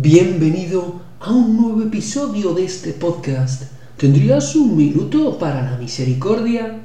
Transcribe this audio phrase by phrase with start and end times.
[0.00, 3.64] Bienvenido a un nuevo episodio de este podcast.
[3.96, 6.82] ¿Tendrías un minuto para la misericordia?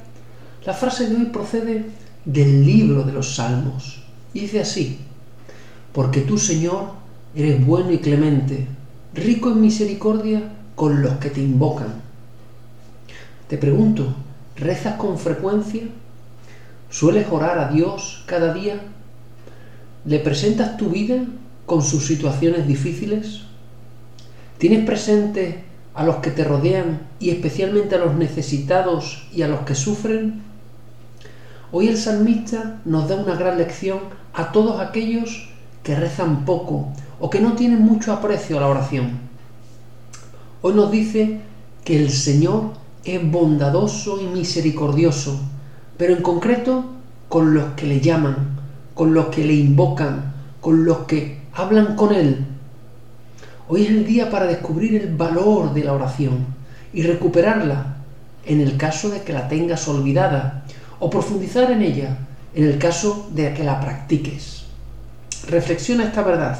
[0.66, 1.84] La frase de hoy procede
[2.24, 4.02] del libro de los Salmos.
[4.32, 4.98] Dice así,
[5.92, 6.86] porque tú, Señor,
[7.36, 8.66] eres bueno y clemente,
[9.14, 11.94] rico en misericordia con los que te invocan.
[13.46, 14.12] Te pregunto,
[14.56, 15.84] ¿rezas con frecuencia?
[16.90, 18.80] ¿Sueles orar a Dios cada día?
[20.04, 21.24] ¿Le presentas tu vida
[21.66, 23.42] con sus situaciones difíciles?
[24.58, 25.64] ¿Tienes presente
[25.94, 30.42] a los que te rodean y especialmente a los necesitados y a los que sufren?
[31.72, 33.98] Hoy el salmista nos da una gran lección
[34.32, 35.48] a todos aquellos
[35.82, 39.18] que rezan poco o que no tienen mucho aprecio a la oración.
[40.62, 41.40] Hoy nos dice
[41.84, 42.72] que el Señor
[43.04, 45.38] es bondadoso y misericordioso,
[45.98, 46.84] pero en concreto
[47.28, 48.56] con los que le llaman,
[48.94, 52.44] con los que le invocan, con los que hablan con Él.
[53.68, 56.46] Hoy es el día para descubrir el valor de la oración
[56.92, 57.96] y recuperarla
[58.44, 60.64] en el caso de que la tengas olvidada
[60.98, 62.18] o profundizar en ella
[62.54, 64.64] en el caso de que la practiques.
[65.48, 66.58] Reflexiona esta verdad.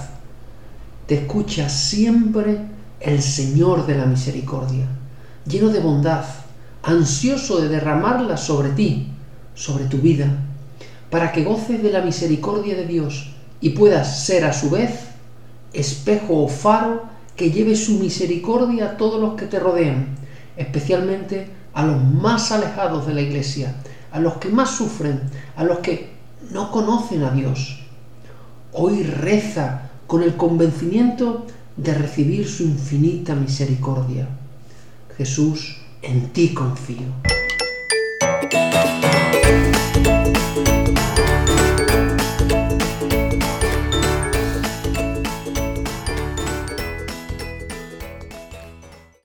[1.07, 2.59] Te escucha siempre
[3.01, 4.87] el Señor de la misericordia,
[5.47, 6.25] lleno de bondad,
[6.83, 9.09] ansioso de derramarla sobre ti,
[9.55, 10.27] sobre tu vida,
[11.11, 13.34] para que goces de la misericordia de Dios
[13.65, 14.91] y puedas ser a su vez
[15.73, 20.09] espejo o faro que lleve su misericordia a todos los que te rodean,
[20.59, 23.75] especialmente a los más alejados de la iglesia,
[24.13, 25.19] a los que más sufren,
[25.57, 26.13] a los que
[26.51, 27.81] no conocen a Dios.
[28.75, 31.47] Hoy reza con el convencimiento
[31.79, 34.29] de recibir su infinita misericordia.
[35.17, 37.34] Jesús, en ti confío.